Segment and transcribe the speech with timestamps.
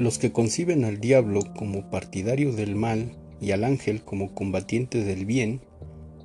[0.00, 5.26] Los que conciben al diablo como partidario del mal y al ángel como combatiente del
[5.26, 5.60] bien,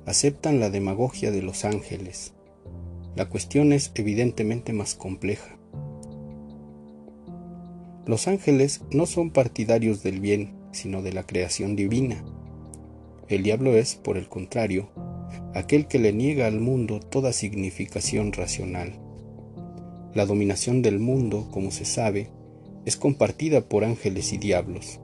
[0.06, 2.32] aceptan la demagogia de los ángeles.
[3.16, 5.58] La cuestión es evidentemente más compleja.
[8.06, 12.24] Los ángeles no son partidarios del bien, sino de la creación divina.
[13.28, 14.88] El diablo es, por el contrario,
[15.54, 18.98] aquel que le niega al mundo toda significación racional.
[20.14, 22.30] La dominación del mundo, como se sabe,
[22.86, 25.00] es compartida por ángeles y diablos.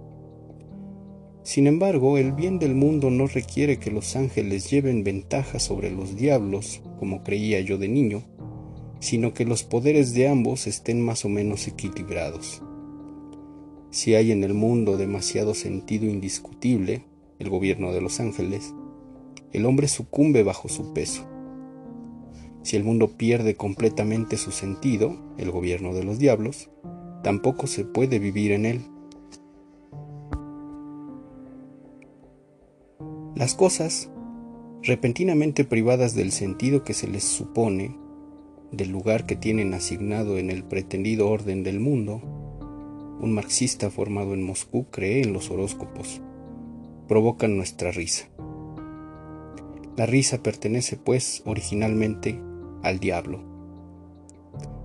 [1.42, 6.14] Sin embargo, el bien del mundo no requiere que los ángeles lleven ventaja sobre los
[6.16, 8.22] diablos, como creía yo de niño,
[9.00, 12.62] sino que los poderes de ambos estén más o menos equilibrados.
[13.90, 17.04] Si hay en el mundo demasiado sentido indiscutible,
[17.40, 18.72] el gobierno de los ángeles,
[19.52, 21.26] el hombre sucumbe bajo su peso.
[22.62, 26.70] Si el mundo pierde completamente su sentido, el gobierno de los diablos,
[27.22, 28.80] tampoco se puede vivir en él.
[33.34, 34.10] Las cosas,
[34.82, 37.96] repentinamente privadas del sentido que se les supone,
[38.70, 42.20] del lugar que tienen asignado en el pretendido orden del mundo,
[43.20, 46.20] un marxista formado en Moscú cree en los horóscopos,
[47.08, 48.28] provocan nuestra risa.
[49.96, 52.40] La risa pertenece, pues, originalmente
[52.82, 53.40] al diablo.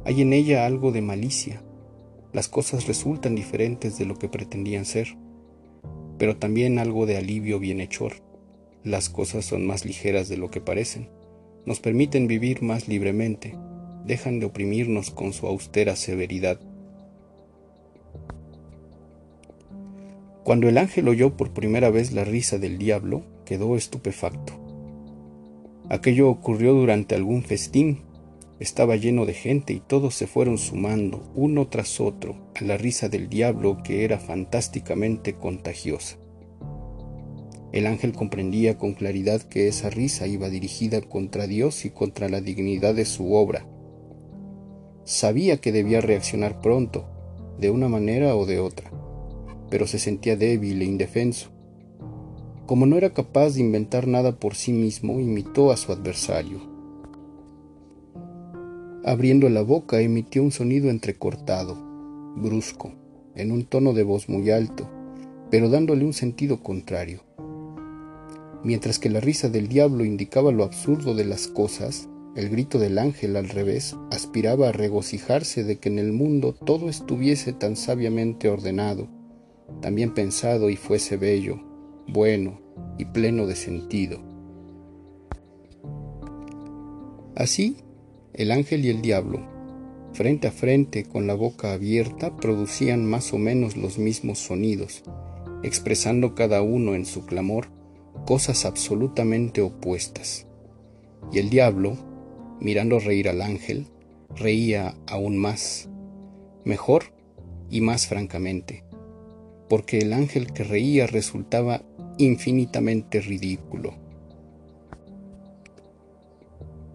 [0.06, 1.64] Hay en ella algo de malicia,
[2.34, 5.18] las cosas resultan diferentes de lo que pretendían ser,
[6.18, 8.14] pero también algo de alivio bienhechor.
[8.84, 11.10] Las cosas son más ligeras de lo que parecen,
[11.66, 13.56] nos permiten vivir más libremente,
[14.06, 16.60] dejan de oprimirnos con su austera severidad.
[20.44, 24.54] Cuando el ángel oyó por primera vez la risa del diablo, quedó estupefacto.
[25.90, 28.07] Aquello ocurrió durante algún festín
[28.60, 33.08] estaba lleno de gente y todos se fueron sumando, uno tras otro, a la risa
[33.08, 36.18] del diablo que era fantásticamente contagiosa.
[37.72, 42.42] El ángel comprendía con claridad que esa risa iba dirigida contra Dios y contra la
[42.42, 43.68] dignidad de su obra.
[45.04, 47.06] Sabía que debía reaccionar pronto,
[47.60, 48.92] de una manera o de otra,
[49.70, 51.52] pero se sentía débil e indefenso.
[52.66, 56.77] Como no era capaz de inventar nada por sí mismo, imitó a su adversario
[59.08, 61.78] Abriendo la boca emitió un sonido entrecortado,
[62.36, 62.92] brusco,
[63.36, 64.90] en un tono de voz muy alto,
[65.50, 67.22] pero dándole un sentido contrario.
[68.66, 72.98] Mientras que la risa del diablo indicaba lo absurdo de las cosas, el grito del
[72.98, 78.50] ángel al revés aspiraba a regocijarse de que en el mundo todo estuviese tan sabiamente
[78.50, 79.08] ordenado,
[79.82, 81.62] tan bien pensado y fuese bello,
[82.10, 82.60] bueno
[82.98, 84.20] y pleno de sentido.
[87.36, 87.78] Así
[88.38, 89.40] el ángel y el diablo,
[90.14, 95.04] frente a frente con la boca abierta, producían más o menos los mismos sonidos,
[95.64, 97.70] expresando cada uno en su clamor
[98.28, 100.46] cosas absolutamente opuestas.
[101.32, 101.98] Y el diablo,
[102.60, 103.88] mirando reír al ángel,
[104.36, 105.90] reía aún más,
[106.64, 107.06] mejor
[107.72, 108.84] y más francamente,
[109.68, 111.82] porque el ángel que reía resultaba
[112.20, 114.07] infinitamente ridículo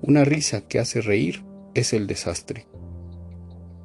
[0.02, 2.66] una risa que hace reír es el desastre.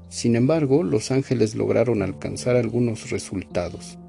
[0.10, 4.00] Sin embargo, los ángeles lograron alcanzar algunos resultados.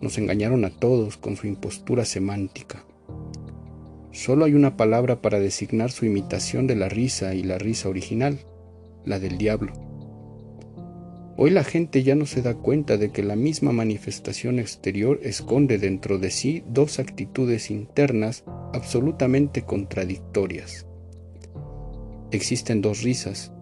[0.00, 2.84] Nos engañaron a todos con su impostura semántica.
[4.10, 8.40] Solo hay una palabra para designar su imitación de la risa y la risa original,
[9.04, 9.72] la del diablo.
[11.36, 15.78] Hoy la gente ya no se da cuenta de que la misma manifestación exterior esconde
[15.78, 18.42] dentro de sí dos actitudes internas
[18.72, 20.86] absolutamente contradictorias.
[22.34, 23.52] Existen dos risas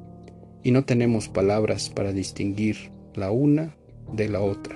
[0.62, 3.76] y no tenemos palabras para distinguir la una
[4.14, 4.74] de la otra.